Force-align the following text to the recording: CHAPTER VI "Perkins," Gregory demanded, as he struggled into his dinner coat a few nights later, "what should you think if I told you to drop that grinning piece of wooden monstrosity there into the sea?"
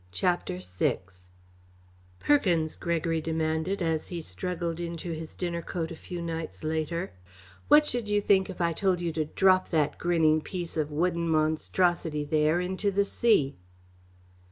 CHAPTER 0.11 0.57
VI 0.57 0.97
"Perkins," 2.17 2.75
Gregory 2.75 3.21
demanded, 3.21 3.83
as 3.83 4.07
he 4.07 4.19
struggled 4.19 4.79
into 4.79 5.11
his 5.11 5.35
dinner 5.35 5.61
coat 5.61 5.91
a 5.91 5.95
few 5.95 6.23
nights 6.23 6.63
later, 6.63 7.11
"what 7.67 7.85
should 7.85 8.09
you 8.09 8.19
think 8.19 8.49
if 8.49 8.59
I 8.61 8.73
told 8.73 8.99
you 8.99 9.13
to 9.13 9.25
drop 9.25 9.69
that 9.69 9.99
grinning 9.99 10.41
piece 10.41 10.75
of 10.75 10.89
wooden 10.89 11.29
monstrosity 11.29 12.25
there 12.25 12.59
into 12.59 12.89
the 12.89 13.05
sea?" 13.05 13.57